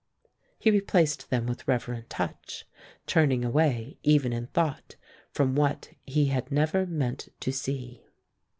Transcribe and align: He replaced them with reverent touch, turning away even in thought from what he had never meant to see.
He 0.57 0.71
replaced 0.71 1.29
them 1.29 1.45
with 1.45 1.67
reverent 1.67 2.09
touch, 2.09 2.65
turning 3.05 3.45
away 3.45 3.99
even 4.01 4.33
in 4.33 4.47
thought 4.47 4.95
from 5.29 5.53
what 5.53 5.89
he 6.07 6.25
had 6.29 6.51
never 6.51 6.87
meant 6.87 7.29
to 7.41 7.51
see. 7.51 8.01